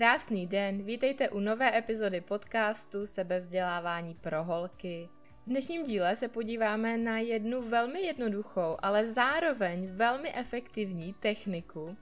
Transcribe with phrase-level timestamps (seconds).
[0.00, 5.08] Krásný den, vítejte u nové epizody podcastu Sebevzdělávání pro holky.
[5.46, 11.96] V dnešním díle se podíváme na jednu velmi jednoduchou, ale zároveň velmi efektivní techniku,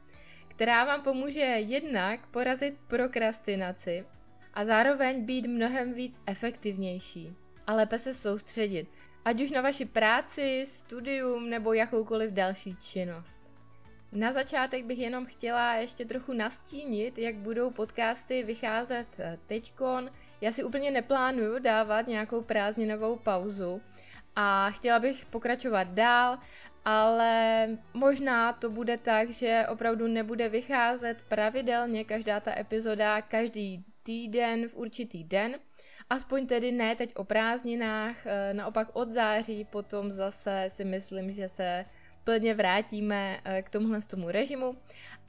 [0.49, 4.05] která vám pomůže jednak porazit prokrastinaci
[4.55, 8.89] a zároveň být mnohem víc efektivnější a lépe se soustředit,
[9.25, 13.48] ať už na vaši práci, studium nebo jakoukoliv další činnost.
[14.13, 20.11] Na začátek bych jenom chtěla ještě trochu nastínit, jak budou podcasty vycházet eh, teďkon.
[20.41, 23.81] Já si úplně neplánuju dávat nějakou prázdninovou pauzu
[24.37, 26.39] a chtěla bych pokračovat dál,
[26.85, 34.69] ale možná to bude tak, že opravdu nebude vycházet pravidelně každá ta epizoda každý týden
[34.69, 35.59] v určitý den,
[36.11, 41.49] aspoň tedy ne teď o prázdninách, eh, naopak od září potom zase si myslím, že
[41.49, 41.85] se
[42.29, 44.77] plně vrátíme eh, k tomuhle tomu režimu,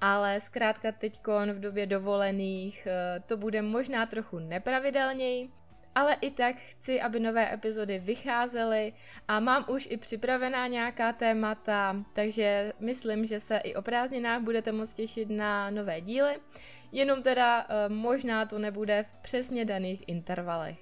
[0.01, 1.19] ale zkrátka teď
[1.53, 5.49] v době dovolených eh, to bude možná trochu nepravidelněji,
[5.95, 8.93] ale i tak chci, aby nové epizody vycházely
[9.27, 14.71] a mám už i připravená nějaká témata, takže myslím, že se i o prázdninách budete
[14.71, 16.35] moc těšit na nové díly,
[16.91, 20.79] jenom teda eh, možná to nebude v přesně daných intervalech.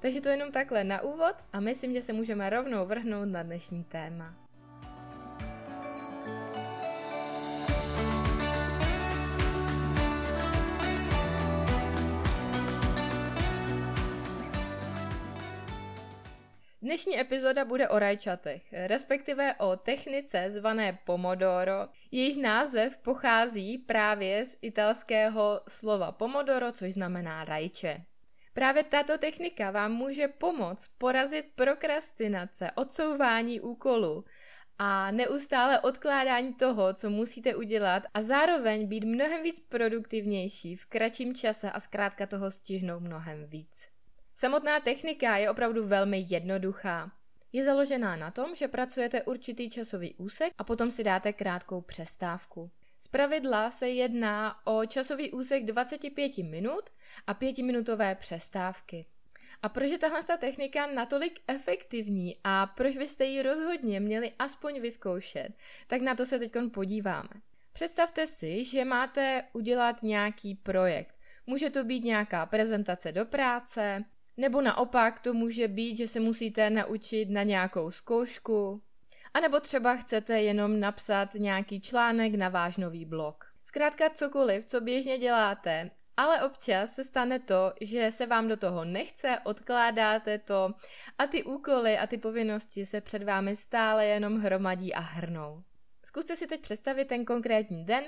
[0.00, 3.84] Takže to jenom takhle na úvod a myslím, že se můžeme rovnou vrhnout na dnešní
[3.84, 4.43] téma.
[16.84, 21.88] Dnešní epizoda bude o rajčatech, respektive o technice zvané Pomodoro.
[22.10, 28.04] Jejíž název pochází právě z italského slova Pomodoro, což znamená rajče.
[28.52, 34.24] Právě tato technika vám může pomoct porazit prokrastinace, odsouvání úkolů
[34.78, 41.34] a neustále odkládání toho, co musíte udělat a zároveň být mnohem víc produktivnější v kratším
[41.34, 43.93] čase a zkrátka toho stihnout mnohem víc.
[44.34, 47.12] Samotná technika je opravdu velmi jednoduchá.
[47.52, 52.70] Je založená na tom, že pracujete určitý časový úsek a potom si dáte krátkou přestávku.
[52.98, 56.90] Z pravidla se jedná o časový úsek 25 minut
[57.26, 59.06] a 5-minutové přestávky.
[59.62, 64.80] A proč je tahle ta technika natolik efektivní a proč byste ji rozhodně měli aspoň
[64.80, 65.48] vyzkoušet,
[65.86, 67.28] tak na to se teď podíváme.
[67.72, 71.14] Představte si, že máte udělat nějaký projekt.
[71.46, 74.04] Může to být nějaká prezentace do práce,
[74.36, 78.82] nebo naopak to může být, že se musíte naučit na nějakou zkoušku,
[79.34, 83.44] a nebo třeba chcete jenom napsat nějaký článek na váš nový blog.
[83.62, 88.84] Zkrátka cokoliv, co běžně děláte, ale občas se stane to, že se vám do toho
[88.84, 90.74] nechce, odkládáte to
[91.18, 95.62] a ty úkoly a ty povinnosti se před vámi stále jenom hromadí a hrnou.
[96.14, 98.04] Zkuste si teď představit ten konkrétní den,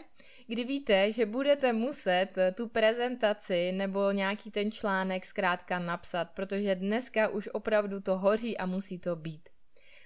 [0.46, 7.28] kdy víte, že budete muset tu prezentaci nebo nějaký ten článek zkrátka napsat, protože dneska
[7.28, 9.48] už opravdu to hoří a musí to být.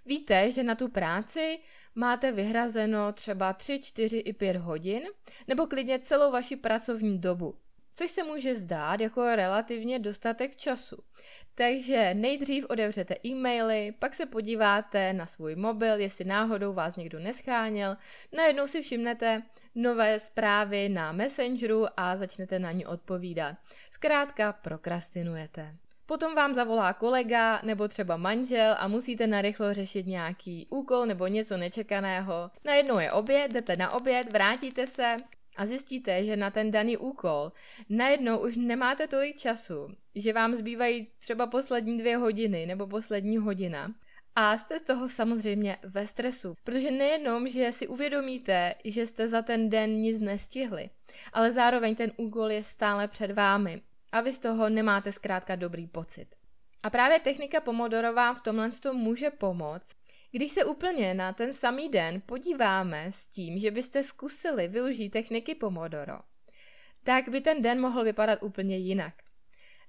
[0.07, 1.59] Víte, že na tu práci
[1.95, 5.03] máte vyhrazeno třeba 3, 4 i 5 hodin,
[5.49, 7.59] nebo klidně celou vaši pracovní dobu
[7.95, 10.97] což se může zdát jako relativně dostatek času.
[11.55, 17.97] Takže nejdřív otevřete e-maily, pak se podíváte na svůj mobil, jestli náhodou vás někdo nescháněl,
[18.33, 19.43] najednou si všimnete
[19.75, 23.57] nové zprávy na Messengeru a začnete na ně odpovídat.
[23.91, 25.77] Zkrátka prokrastinujete.
[26.07, 31.57] Potom vám zavolá kolega nebo třeba manžel a musíte narychlo řešit nějaký úkol nebo něco
[31.57, 32.51] nečekaného.
[32.65, 35.17] Najednou je oběd, jdete na oběd, vrátíte se,
[35.57, 37.53] a zjistíte, že na ten daný úkol
[37.89, 43.95] najednou už nemáte tolik času, že vám zbývají třeba poslední dvě hodiny nebo poslední hodina,
[44.37, 49.43] a jste z toho samozřejmě ve stresu, protože nejenom, že si uvědomíte, že jste za
[49.43, 50.91] ten den nic nestihli,
[51.33, 53.83] ale zároveň ten úkol je stále před vámi
[54.13, 56.27] a vy z toho nemáte zkrátka dobrý pocit.
[56.83, 59.97] A právě technika Pomodoro vám v tomhle může pomoct,
[60.31, 65.55] když se úplně na ten samý den podíváme s tím, že byste zkusili využít techniky
[65.55, 66.19] Pomodoro,
[67.05, 69.15] tak by ten den mohl vypadat úplně jinak.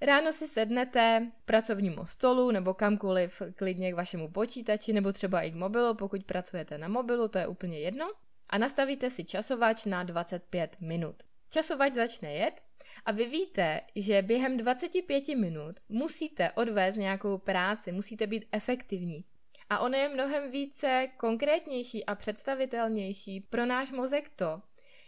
[0.02, 5.52] Ráno si sednete k pracovnímu stolu nebo kamkoliv klidně k vašemu počítači nebo třeba i
[5.52, 8.12] k mobilu, pokud pracujete na mobilu, to je úplně jedno,
[8.50, 11.16] a nastavíte si časovač na 25 minut.
[11.50, 12.62] Časovač začne jet
[13.06, 19.26] a vy víte, že během 25 minut musíte odvést nějakou práci, musíte být efektivní.
[19.72, 24.62] A ono je mnohem více konkrétnější a představitelnější pro náš mozek to,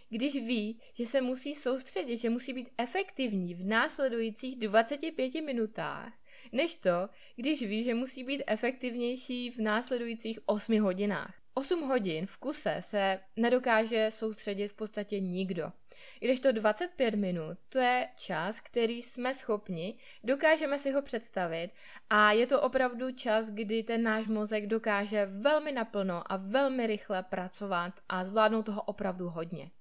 [0.09, 6.13] když ví, že se musí soustředit, že musí být efektivní v následujících 25 minutách,
[6.51, 11.33] než to, když ví, že musí být efektivnější v následujících 8 hodinách.
[11.53, 15.71] 8 hodin v kuse se nedokáže soustředit v podstatě nikdo.
[16.19, 21.69] Když to 25 minut, to je čas, který jsme schopni, dokážeme si ho představit
[22.09, 27.23] a je to opravdu čas, kdy ten náš mozek dokáže velmi naplno a velmi rychle
[27.23, 29.71] pracovat a zvládnout toho opravdu hodně.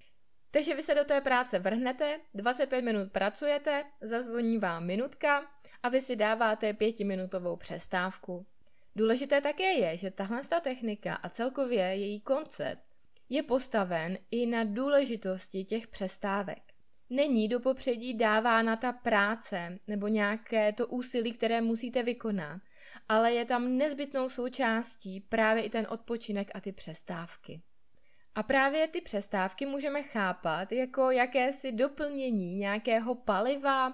[0.51, 5.43] Takže vy se do té práce vrhnete, 25 minut pracujete, zazvoní vám minutka
[5.83, 8.45] a vy si dáváte pětiminutovou přestávku.
[8.95, 12.92] Důležité také je, že tahle technika a celkově její koncept
[13.33, 16.59] je postaven i na důležitosti těch přestávek.
[17.09, 22.61] Není do popředí dávána ta práce nebo nějaké to úsilí, které musíte vykonat,
[23.09, 27.61] ale je tam nezbytnou součástí právě i ten odpočinek a ty přestávky.
[28.35, 33.93] A právě ty přestávky můžeme chápat jako jakési doplnění nějakého paliva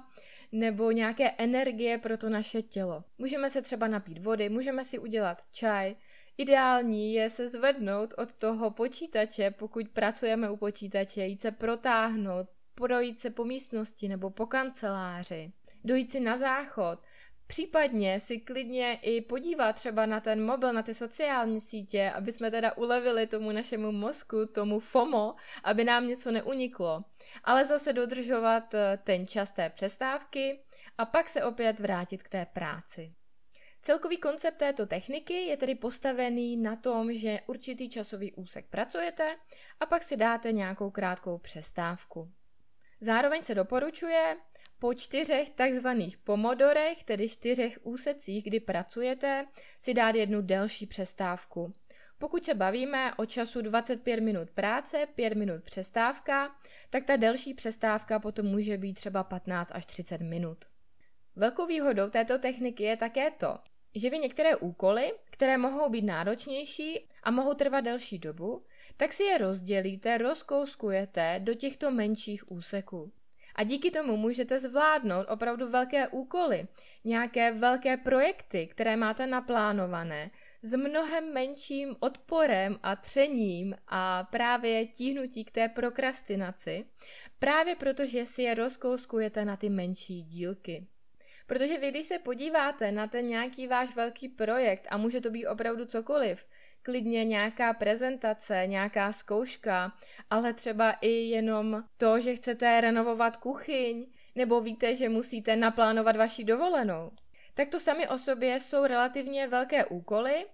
[0.53, 3.03] nebo nějaké energie pro to naše tělo.
[3.17, 5.95] Můžeme se třeba napít vody, můžeme si udělat čaj.
[6.39, 13.19] Ideální je se zvednout od toho počítače, pokud pracujeme u počítače, jít se protáhnout, projít
[13.19, 15.51] se po místnosti nebo po kanceláři,
[15.83, 16.99] dojít si na záchod,
[17.47, 22.51] Případně si klidně i podívat třeba na ten mobil, na ty sociální sítě, aby jsme
[22.51, 27.03] teda ulevili tomu našemu mozku, tomu FOMO, aby nám něco neuniklo.
[27.43, 30.59] Ale zase dodržovat eh, ten čas té přestávky
[30.97, 33.13] a pak se opět vrátit k té práci.
[33.81, 39.35] Celkový koncept této techniky je tedy postavený na tom, že určitý časový úsek pracujete
[39.79, 42.31] a pak si dáte nějakou krátkou přestávku.
[43.01, 44.37] Zároveň se doporučuje
[44.79, 49.45] po čtyřech takzvaných pomodorech, tedy čtyřech úsecích, kdy pracujete,
[49.79, 51.73] si dát jednu delší přestávku.
[52.17, 56.55] Pokud se bavíme o času 25 minut práce, 5 minut přestávka,
[56.89, 60.65] tak ta delší přestávka potom může být třeba 15 až 30 minut.
[61.35, 63.59] Velkou výhodou této techniky je také to,
[63.95, 68.63] že vy některé úkoly, které mohou být náročnější a mohou trvat delší dobu,
[68.97, 73.11] tak si je rozdělíte, rozkouskujete do těchto menších úseků.
[73.55, 76.67] A díky tomu můžete zvládnout opravdu velké úkoly,
[77.03, 80.31] nějaké velké projekty, které máte naplánované,
[80.61, 86.85] s mnohem menším odporem a třením a právě tíhnutí k té prokrastinaci,
[87.39, 90.87] právě protože si je rozkouskujete na ty menší dílky.
[91.49, 95.47] Protože vy, když se podíváte na ten nějaký váš velký projekt, a může to být
[95.47, 96.45] opravdu cokoliv,
[96.81, 99.93] klidně nějaká prezentace, nějaká zkouška,
[100.29, 104.05] ale třeba i jenom to, že chcete renovovat kuchyň,
[104.35, 107.11] nebo víte, že musíte naplánovat vaši dovolenou.
[107.53, 110.45] Tak to sami o sobě jsou relativně velké úkoly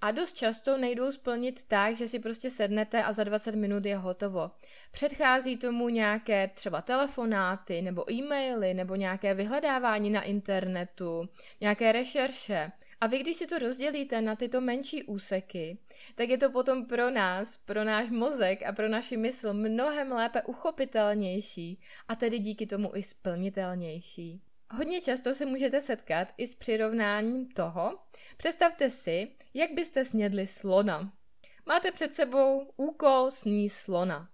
[0.00, 3.96] a dost často nejdou splnit tak, že si prostě sednete a za 20 minut je
[3.96, 4.50] hotovo.
[4.90, 11.28] Předchází tomu nějaké třeba telefonáty nebo e-maily nebo nějaké vyhledávání na internetu,
[11.60, 12.72] nějaké rešerše.
[13.00, 15.78] A vy, když si to rozdělíte na tyto menší úseky,
[16.14, 20.42] tak je to potom pro nás, pro náš mozek a pro naši mysl mnohem lépe
[20.42, 24.42] uchopitelnější a tedy díky tomu i splnitelnější.
[24.70, 27.98] Hodně často se můžete setkat i s přirovnáním toho,
[28.36, 31.12] představte si, jak byste snědli slona.
[31.66, 34.28] Máte před sebou úkol sníst slona.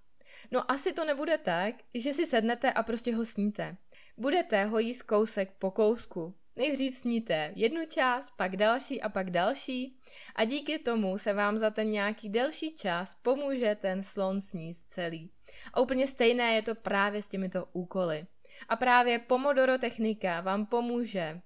[0.50, 3.76] No asi to nebude tak, že si sednete a prostě ho sníte.
[4.16, 6.34] Budete ho jíst kousek po kousku.
[6.56, 10.00] Nejdřív sníte jednu část, pak další a pak další
[10.34, 15.30] a díky tomu se vám za ten nějaký delší čas pomůže ten slon sníst celý.
[15.72, 18.26] A úplně stejné je to právě s těmito úkoly.
[18.68, 21.40] A právě Pomodoro technika vám pomůže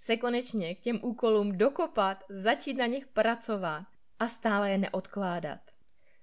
[0.00, 3.84] se konečně k těm úkolům dokopat, začít na nich pracovat
[4.18, 5.60] a stále je neodkládat.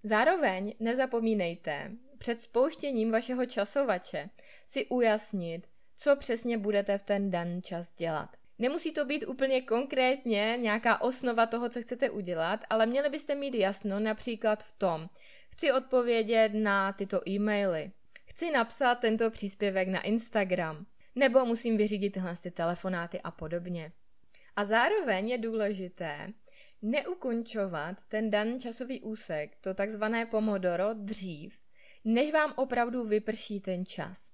[0.03, 4.29] Zároveň nezapomínejte před spouštěním vašeho časovače
[4.65, 8.29] si ujasnit, co přesně budete v ten daný čas dělat.
[8.59, 13.55] Nemusí to být úplně konkrétně nějaká osnova toho, co chcete udělat, ale měli byste mít
[13.55, 15.09] jasno například v tom,
[15.51, 17.91] chci odpovědět na tyto e-maily,
[18.37, 23.91] chci napsat tento příspěvek na Instagram, nebo musím vyřídit tyhle ty telefonáty a podobně.
[24.55, 26.33] A zároveň je důležité
[26.81, 31.59] neukončovat ten daný časový úsek, to takzvané pomodoro, dřív,
[32.05, 34.31] než vám opravdu vyprší ten čas.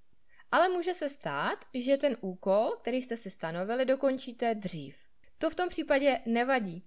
[0.51, 4.97] Ale může se stát, že ten úkol, který jste si stanovili, dokončíte dřív.
[5.37, 6.83] To v tom případě nevadí.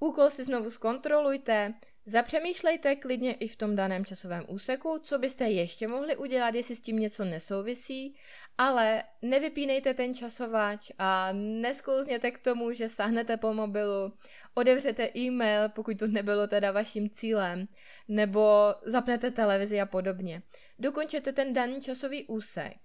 [0.00, 1.74] Úkol si znovu zkontrolujte,
[2.06, 6.80] zapřemýšlejte klidně i v tom daném časovém úseku, co byste ještě mohli udělat, jestli s
[6.80, 8.16] tím něco nesouvisí,
[8.58, 14.12] ale nevypínejte ten časovač a nesklouzněte k tomu, že sahnete po mobilu,
[14.54, 17.68] odevřete e-mail, pokud to nebylo teda vaším cílem,
[18.08, 20.42] nebo zapnete televizi a podobně.
[20.78, 22.76] Dokončete ten daný časový úsek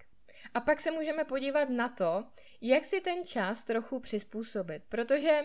[0.53, 2.23] a pak se můžeme podívat na to,
[2.61, 5.41] jak si ten čas trochu přizpůsobit, protože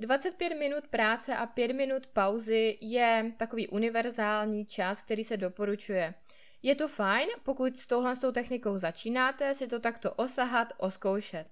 [0.00, 6.14] 25 minut práce a 5 minut pauzy je takový univerzální čas, který se doporučuje.
[6.62, 11.46] Je to fajn, pokud s touhle s tou technikou začínáte, si to takto osahat, oskoušet.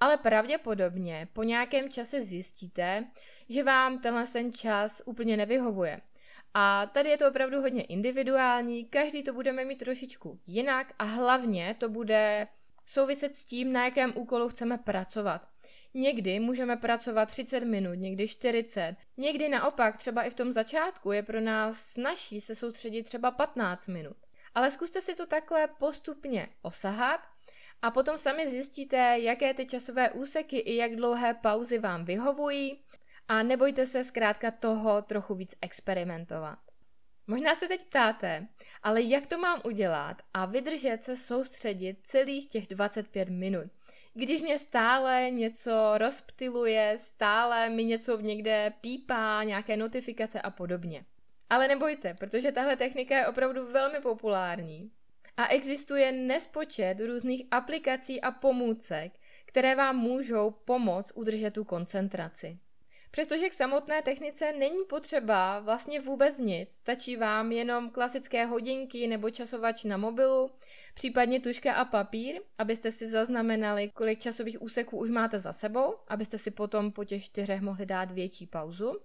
[0.00, 3.04] Ale pravděpodobně po nějakém čase zjistíte,
[3.48, 6.00] že vám tenhle ten čas úplně nevyhovuje.
[6.54, 11.76] A tady je to opravdu hodně individuální, každý to budeme mít trošičku jinak a hlavně
[11.78, 12.48] to bude
[12.86, 15.49] souviset s tím, na jakém úkolu chceme pracovat.
[15.94, 18.96] Někdy můžeme pracovat 30 minut, někdy 40.
[19.16, 23.86] Někdy naopak, třeba i v tom začátku, je pro nás snažší se soustředit třeba 15
[23.86, 24.16] minut.
[24.54, 27.20] Ale zkuste si to takhle postupně osahat
[27.82, 32.84] a potom sami zjistíte, jaké ty časové úseky i jak dlouhé pauzy vám vyhovují
[33.28, 36.58] a nebojte se zkrátka toho trochu víc experimentovat.
[37.26, 38.48] Možná se teď ptáte,
[38.82, 43.66] ale jak to mám udělat a vydržet se soustředit celých těch 25 minut?
[44.14, 51.04] Když mě stále něco rozptiluje, stále mi něco někde pípá, nějaké notifikace a podobně.
[51.50, 54.90] Ale nebojte, protože tahle technika je opravdu velmi populární
[55.36, 59.12] a existuje nespočet různých aplikací a pomůcek,
[59.44, 62.58] které vám můžou pomoct udržet tu koncentraci.
[63.10, 69.30] Přestože k samotné technice není potřeba vlastně vůbec nic, stačí vám jenom klasické hodinky nebo
[69.30, 70.50] časovač na mobilu,
[70.94, 76.38] případně tuška a papír, abyste si zaznamenali, kolik časových úseků už máte za sebou, abyste
[76.38, 79.00] si potom po těch čtyřech mohli dát větší pauzu.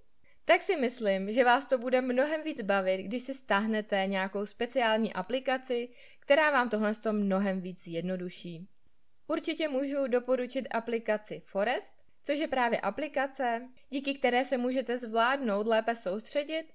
[0.46, 5.14] Tak si myslím, že vás to bude mnohem víc bavit, když si stáhnete nějakou speciální
[5.14, 8.68] aplikaci, která vám tohle mnohem víc zjednoduší.
[9.28, 15.96] Určitě můžu doporučit aplikaci Forest, což je právě aplikace, díky které se můžete zvládnout lépe
[15.96, 16.66] soustředit,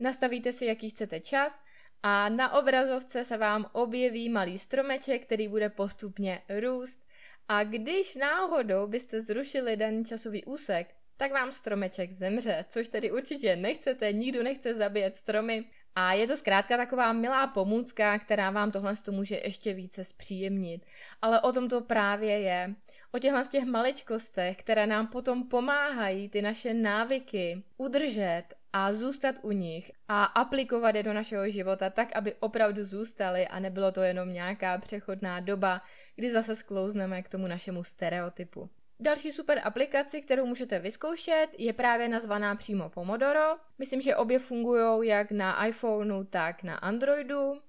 [0.00, 1.62] nastavíte si, jaký chcete čas
[2.02, 7.00] a na obrazovce se vám objeví malý stromeček, který bude postupně růst
[7.48, 13.56] a když náhodou byste zrušili daný časový úsek, tak vám stromeček zemře, což tedy určitě
[13.56, 15.64] nechcete, nikdo nechce zabíjet stromy.
[15.94, 20.86] A je to zkrátka taková milá pomůcka, která vám tohle může ještě více zpříjemnit.
[21.22, 22.74] Ale o tom to právě je
[23.18, 29.34] o těchhle z těch maličkostech, které nám potom pomáhají ty naše návyky udržet a zůstat
[29.42, 34.02] u nich a aplikovat je do našeho života tak, aby opravdu zůstaly a nebylo to
[34.02, 35.82] jenom nějaká přechodná doba,
[36.16, 38.70] kdy zase sklouzneme k tomu našemu stereotypu.
[39.00, 43.56] Další super aplikaci, kterou můžete vyzkoušet, je právě nazvaná přímo Pomodoro.
[43.78, 47.60] Myslím, že obě fungují jak na iPhoneu, tak na Androidu.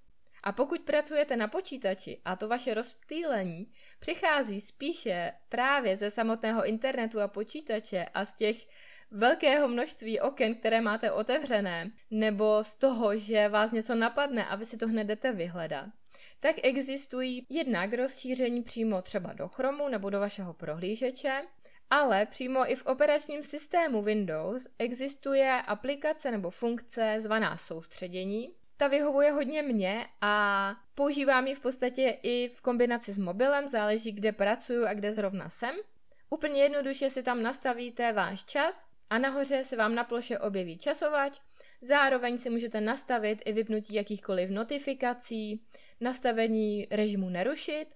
[0.44, 7.22] A pokud pracujete na počítači a to vaše rozptýlení přichází spíše právě ze samotného internetu
[7.22, 8.68] a počítače a z těch
[9.12, 14.66] velkého množství oken, které máte otevřené, nebo z toho, že vás něco napadne a vy
[14.66, 15.86] si to hned jdete vyhledat,
[16.40, 21.42] tak existují jednak rozšíření přímo třeba do Chromu nebo do vašeho prohlížeče,
[21.90, 29.32] ale přímo i v operačním systému Windows existuje aplikace nebo funkce zvaná soustředění, ta vyhovuje
[29.32, 34.86] hodně mě a používám ji v podstatě i v kombinaci s mobilem, záleží kde pracuju
[34.86, 35.76] a kde zrovna jsem.
[36.30, 41.40] Úplně jednoduše si tam nastavíte váš čas a nahoře se vám na ploše objeví časovač,
[41.82, 45.66] zároveň si můžete nastavit i vypnutí jakýchkoliv notifikací,
[46.02, 47.88] nastavení režimu nerušit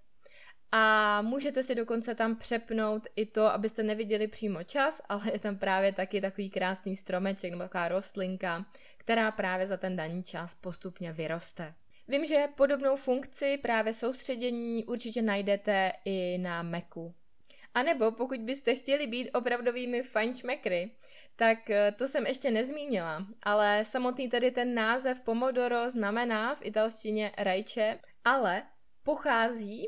[0.75, 5.57] a můžete si dokonce tam přepnout i to, abyste neviděli přímo čas, ale je tam
[5.57, 8.65] právě taky takový krásný stromeček nebo taková rostlinka,
[9.03, 11.73] která právě za ten daný čas postupně vyroste.
[12.07, 17.13] Vím, že podobnou funkci právě soustředění určitě najdete i na Macu.
[17.73, 20.91] A nebo pokud byste chtěli být opravdovými fajnšmekry,
[21.35, 27.31] tak eh, to jsem ještě nezmínila, ale samotný tady ten název Pomodoro znamená v italštině
[27.37, 28.63] rajče, ale
[29.03, 29.87] pochází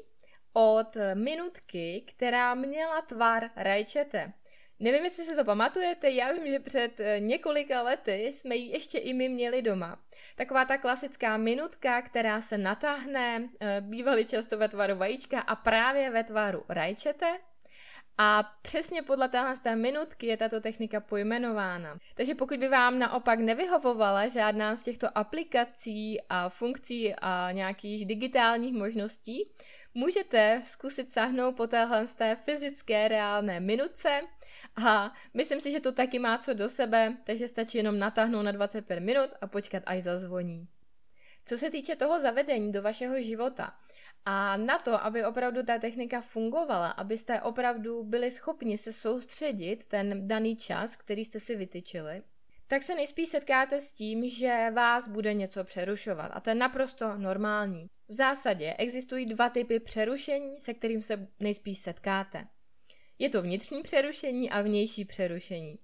[0.53, 4.33] od minutky, která měla tvar rajčete.
[4.79, 8.97] Nevím, jestli si to pamatujete, já vím, že před eh, několika lety jsme ji ještě
[8.97, 9.99] i my měli doma.
[10.35, 16.09] Taková ta klasická minutka, která se natáhne, eh, bývaly často ve tvaru vajíčka a právě
[16.09, 17.37] ve tvaru rajčete.
[18.17, 21.97] A přesně podle téhle té minutky je tato technika pojmenována.
[22.15, 28.73] Takže pokud by vám naopak nevyhovovala žádná z těchto aplikací a funkcí a nějakých digitálních
[28.73, 29.49] možností,
[29.93, 34.21] můžete zkusit sáhnout po téhle té fyzické reálné minutce
[34.85, 38.51] a myslím si, že to taky má co do sebe, takže stačí jenom natáhnout na
[38.51, 40.67] 25 minut a počkat, až zazvoní.
[41.45, 43.73] Co se týče toho zavedení do vašeho života
[44.25, 50.27] a na to, aby opravdu ta technika fungovala, abyste opravdu byli schopni se soustředit ten
[50.27, 52.23] daný čas, který jste si vytyčili,
[52.67, 57.17] tak se nejspíš setkáte s tím, že vás bude něco přerušovat a to je naprosto
[57.17, 57.87] normální.
[58.07, 62.47] V zásadě existují dva typy přerušení, se kterým se nejspíš setkáte.
[63.19, 65.79] Je to vnitřní přerušení a vnější přerušení.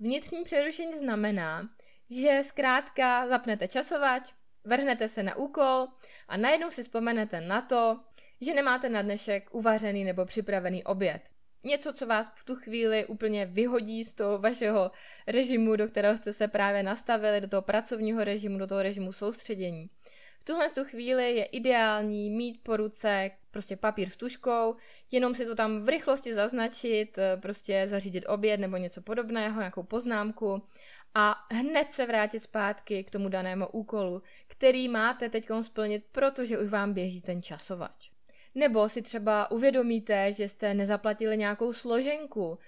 [0.00, 1.68] Vnitřní přerušení znamená,
[2.10, 4.32] že zkrátka zapnete časovač,
[4.64, 5.88] Vrhnete se na úkol
[6.28, 8.00] a najednou si vzpomenete na to,
[8.40, 11.22] že nemáte na dnešek uvařený nebo připravený oběd.
[11.64, 14.90] Něco, co vás v tu chvíli úplně vyhodí z toho vašeho
[15.26, 19.90] režimu, do kterého jste se právě nastavili, do toho pracovního režimu, do toho režimu soustředění.
[20.40, 24.76] V tuhle tu chvíli je ideální mít po ruce prostě papír s tuškou,
[25.10, 29.82] jenom si to tam v rychlosti zaznačit, eh, prostě zařídit oběd nebo něco podobného, nějakou
[29.82, 30.62] poznámku
[31.14, 36.70] a hned se vrátit zpátky k tomu danému úkolu, který máte teď splnit, protože už
[36.70, 38.10] vám běží ten časovač.
[38.54, 42.58] Nebo si třeba uvědomíte, že jste nezaplatili nějakou složenku,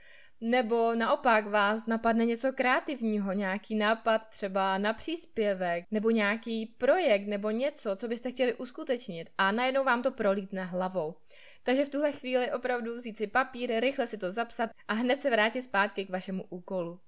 [0.41, 7.51] nebo naopak vás napadne něco kreativního, nějaký nápad třeba na příspěvek, nebo nějaký projekt, nebo
[7.51, 11.15] něco, co byste chtěli uskutečnit a najednou vám to prolítne hlavou.
[11.63, 15.31] Takže v tuhle chvíli opravdu vzít si papír, rychle si to zapsat a hned se
[15.31, 17.01] vrátit zpátky k vašemu úkolu.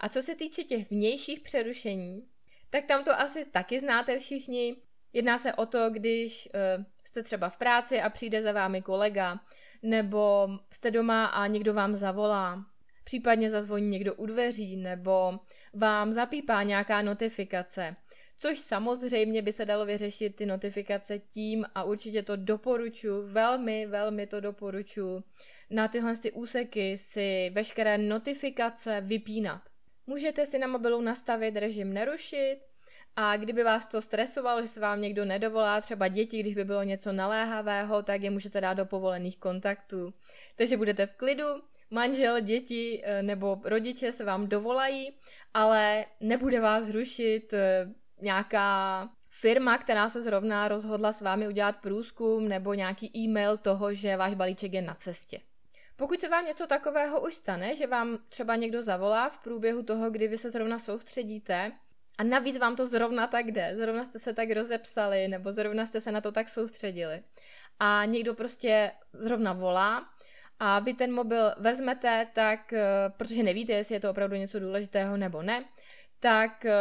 [0.00, 2.28] A co se týče těch vnějších přerušení,
[2.70, 4.76] tak tam to asi taky znáte všichni.
[5.12, 9.40] Jedná se o to, když uh, jste třeba v práci a přijde za vámi kolega,
[9.82, 12.64] nebo jste doma a někdo vám zavolá,
[13.04, 15.38] případně zazvoní někdo u dveří, nebo
[15.74, 17.96] vám zapípá nějaká notifikace.
[18.38, 24.26] Což samozřejmě by se dalo vyřešit ty notifikace tím a určitě to doporučuji, velmi, velmi
[24.26, 25.22] to doporučuji,
[25.70, 29.62] na tyhle ty úseky si veškeré notifikace vypínat.
[30.08, 32.58] Můžete si na mobilu nastavit režim nerušit,
[33.16, 36.82] a kdyby vás to stresovalo, že se vám někdo nedovolá, třeba děti, když by bylo
[36.82, 40.14] něco naléhavého, tak je můžete dát do povolených kontaktů.
[40.56, 41.44] Takže budete v klidu,
[41.90, 45.12] manžel, děti eh, nebo rodiče se vám dovolají,
[45.54, 47.88] ale nebude vás rušit eh,
[48.22, 54.16] nějaká firma, která se zrovna rozhodla s vámi udělat průzkum nebo nějaký e-mail toho, že
[54.16, 55.40] váš balíček je na cestě.
[55.98, 60.10] Pokud se vám něco takového už stane, že vám třeba někdo zavolá v průběhu toho,
[60.10, 61.72] kdy vy se zrovna soustředíte,
[62.18, 66.00] a navíc vám to zrovna tak jde, zrovna jste se tak rozepsali, nebo zrovna jste
[66.00, 67.22] se na to tak soustředili.
[67.80, 70.08] A někdo prostě zrovna volá
[70.58, 72.82] a vy ten mobil vezmete, tak, eh,
[73.16, 75.64] protože nevíte, jestli je to opravdu něco důležitého nebo ne,
[76.20, 76.72] tak eh,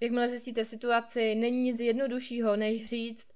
[0.00, 3.28] jakmile zjistíte situaci, není nic jednoduššího, než říct,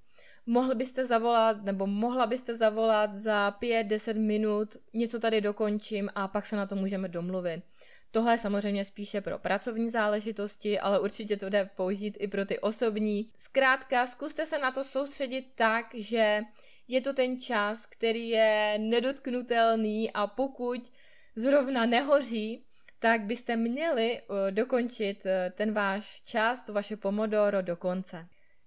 [0.47, 6.47] mohli byste zavolat, nebo mohla byste zavolat za 5-10 minut, něco tady dokončím a pak
[6.47, 7.63] se na to můžeme domluvit.
[8.11, 12.59] Tohle je samozřejmě spíše pro pracovní záležitosti, ale určitě to jde použít i pro ty
[12.59, 13.31] osobní.
[13.39, 16.43] Zkrátka, zkuste se na to soustředit tak, že
[16.89, 20.93] je to ten čas, který je nedotknutelný a pokud
[21.37, 22.65] zrovna nehoří,
[22.99, 28.27] tak byste měli eh, dokončit eh, ten váš čas, to vaše pomodoro do konce.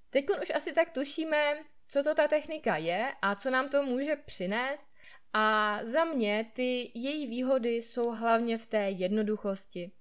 [0.09, 4.15] Teď už asi tak tušíme, co to ta technika je a co nám to může
[4.15, 4.89] přinést
[5.33, 9.91] a za mě ty její výhody jsou hlavně v té jednoduchosti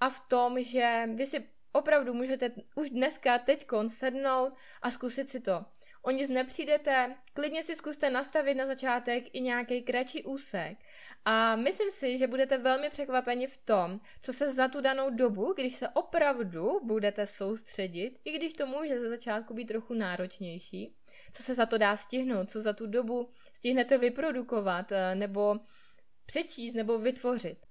[0.00, 5.40] a v tom, že vy si opravdu můžete už dneska teď sednout a zkusit si
[5.40, 5.64] to.
[6.08, 10.78] O nic nepřijdete, klidně si zkuste nastavit na začátek i nějaký kratší úsek.
[11.24, 15.52] A myslím si, že budete velmi překvapeni v tom, co se za tu danou dobu,
[15.52, 20.94] když se opravdu budete soustředit, i když to může ze začátku být trochu náročnější,
[21.32, 25.56] co se za to dá stihnout, co za tu dobu stihnete vyprodukovat eh, nebo
[26.26, 27.67] přečíst nebo vytvořit.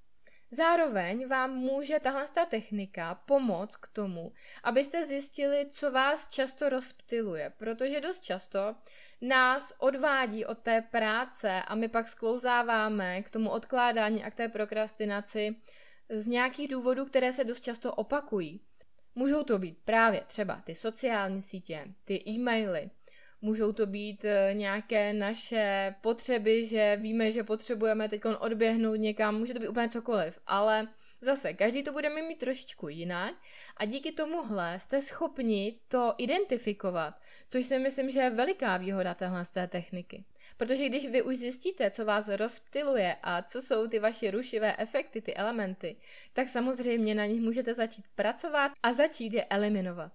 [0.51, 4.33] Zároveň vám může tahle technika pomoct k tomu,
[4.63, 8.75] abyste zjistili, co vás často rozptiluje, protože dost často
[9.21, 14.47] nás odvádí od té práce a my pak sklouzáváme k tomu odkládání a k té
[14.47, 15.55] prokrastinaci
[16.09, 18.61] z nějakých důvodů, které se dost často opakují.
[19.15, 22.89] Můžou to být právě třeba ty sociální sítě, ty e-maily,
[23.41, 29.53] Můžou to být eh, nějaké naše potřeby, že víme, že potřebujeme teď odběhnout někam, může
[29.53, 30.87] to být úplně cokoliv, ale
[31.21, 33.33] zase každý to budeme mít trošičku jinak
[33.77, 39.45] a díky tomuhle jste schopni to identifikovat, což si myslím, že je veliká výhoda téhle
[39.45, 40.23] z té techniky.
[40.57, 45.21] Protože když vy už zjistíte, co vás rozptiluje a co jsou ty vaše rušivé efekty,
[45.21, 45.95] ty elementy,
[46.33, 50.11] tak samozřejmě na nich můžete začít pracovat a začít je eliminovat.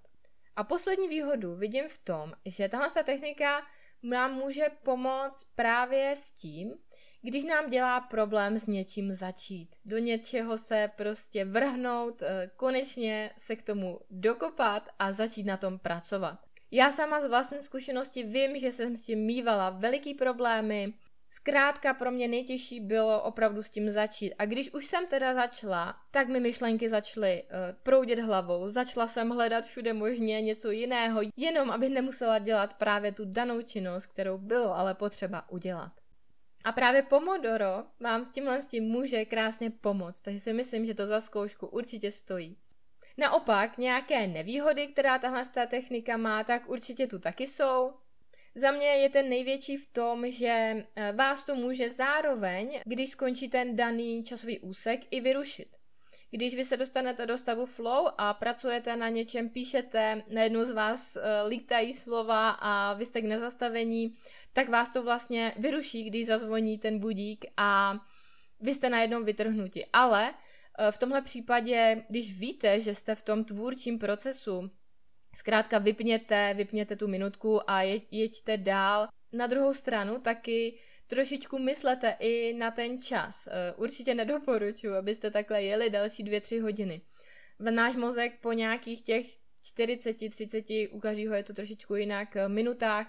[0.57, 3.63] A poslední výhodu vidím v tom, že tahle technika
[4.03, 6.75] nám může pomoct právě s tím,
[7.23, 13.57] když nám dělá problém s něčím začít, do něčeho se prostě vrhnout, eh, konečně se
[13.57, 16.39] k tomu dokopat a začít na tom pracovat.
[16.71, 20.93] Já sama z vlastní zkušenosti vím, že jsem s tím mývala veliký problémy,
[21.35, 24.35] Zkrátka pro mě nejtěžší bylo opravdu s tím začít.
[24.39, 27.49] A když už jsem teda začala, tak mi myšlenky začaly uh,
[27.83, 28.69] proudit hlavou.
[28.69, 34.07] Začala jsem hledat všude možně něco jiného, jenom aby nemusela dělat právě tu danou činnost,
[34.07, 35.93] kterou bylo ale potřeba udělat.
[36.65, 40.95] A právě Pomodoro vám s tímhle s tím může krásně pomoct, takže si myslím, že
[40.95, 42.57] to za zkoušku určitě stojí.
[43.19, 47.93] Naopak nějaké nevýhody, která tahle technika má, tak určitě tu taky jsou.
[48.55, 53.49] Za mě je ten největší v tom, že eh, vás to může zároveň, když skončí
[53.49, 55.69] ten daný časový úsek, i vyrušit.
[56.31, 61.17] Když vy se dostanete do stavu flow a pracujete na něčem, píšete, najednou z vás
[61.17, 64.17] uh, lítají slova a vy jste k nezastavení,
[64.53, 67.99] tak vás to vlastně vyruší, když zazvoní ten budík a
[68.61, 69.87] vy jste najednou vytrhnuti.
[69.93, 74.71] Ale uh, v tomhle případě, když víte, že jste v tom tvůrčím procesu,
[75.37, 79.09] zkrátka vypněte, vypněte tu minutku a je, jeďte dál.
[79.33, 83.47] Na druhou stranu taky trošičku myslete i na ten čas.
[83.47, 87.01] Eh, určitě nedoporučuji, abyste takhle jeli další dvě, tři hodiny.
[87.59, 89.27] V náš mozek po nějakých těch
[89.63, 93.07] 40, 30, u každého je to trošičku jinak, eh, minutách,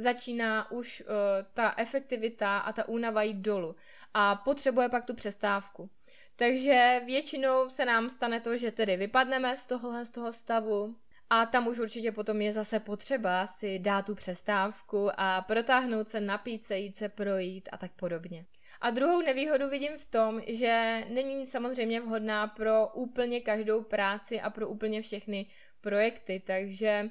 [0.00, 1.06] začíná už uh,
[1.54, 3.76] ta efektivita a ta únava jít dolů
[4.14, 5.90] a potřebuje pak tu přestávku.
[6.36, 10.96] Takže většinou se nám stane to, že tedy vypadneme z tohohle z toho stavu,
[11.30, 16.20] a tam už určitě potom je zase potřeba si dát tu přestávku a protáhnout se,
[16.20, 18.46] napít se, jít se projít a tak podobně.
[18.80, 24.50] A druhou nevýhodu vidím v tom, že není samozřejmě vhodná pro úplně každou práci a
[24.50, 25.46] pro úplně všechny
[25.80, 27.10] projekty, takže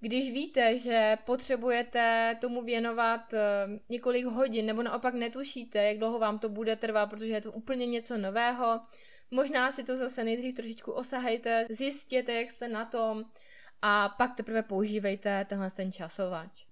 [0.00, 3.38] když víte, že potřebujete tomu věnovat eh,
[3.88, 7.86] několik hodin, nebo naopak netušíte, jak dlouho vám to bude trvat, protože je to úplně
[7.86, 8.80] něco nového,
[9.30, 13.24] možná si to zase nejdřív trošičku osahejte, zjistěte, jak jste na tom,
[13.82, 16.66] a pak teprve používejte tenhle ten časovač.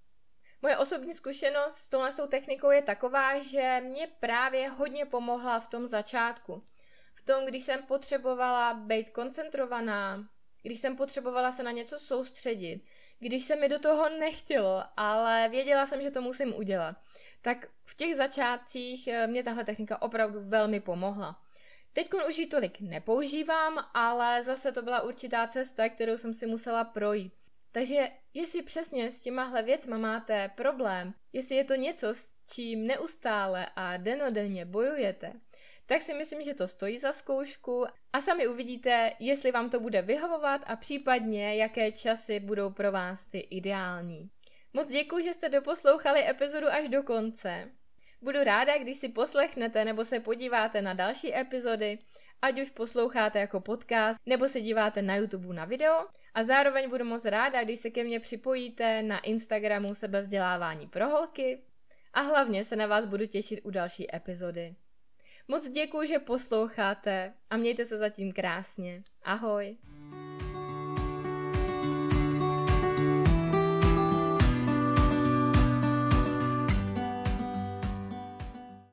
[0.61, 5.87] Moje osobní zkušenost s tohle technikou je taková, že mě právě hodně pomohla v tom
[5.87, 6.63] začátku.
[7.15, 10.29] V tom, když jsem potřebovala být koncentrovaná,
[10.63, 12.81] když jsem potřebovala se na něco soustředit,
[13.19, 16.95] když se mi do toho nechtělo, ale věděla jsem, že to musím udělat,
[17.41, 21.44] tak v těch začátcích eh, mě tahle technika opravdu velmi pomohla.
[21.95, 26.83] Teď už ji tolik nepoužívám, ale zase to byla určitá cesta, kterou jsem si musela
[26.83, 27.33] projít.
[27.71, 33.67] Takže jestli přesně s těmahle věcma máte problém, jestli je to něco, s čím neustále
[33.75, 35.33] a denodenně bojujete,
[35.85, 40.01] tak si myslím, že to stojí za zkoušku a sami uvidíte, jestli vám to bude
[40.01, 44.29] vyhovovat a případně jaké časy budou pro vás ty ideální.
[44.73, 47.71] Moc děkuji, že jste doposlouchali epizodu až do konce.
[48.21, 51.97] Budu ráda, když si poslechnete nebo se podíváte na další epizody,
[52.41, 56.05] ať už posloucháte jako podcast, nebo se díváte na YouTube na video.
[56.33, 61.61] A zároveň budu moc ráda, když se ke mně připojíte na Instagramu sebevzdělávání pro holky.
[62.13, 64.75] A hlavně se na vás budu těšit u další epizody.
[65.47, 69.03] Moc děkuji, že posloucháte a mějte se zatím krásně.
[69.23, 69.77] Ahoj!